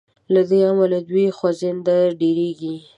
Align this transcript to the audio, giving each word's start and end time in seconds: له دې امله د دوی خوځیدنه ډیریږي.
له 0.33 0.41
دې 0.49 0.59
امله 0.69 0.97
د 1.03 1.05
دوی 1.09 1.25
خوځیدنه 1.37 1.97
ډیریږي. 2.19 2.75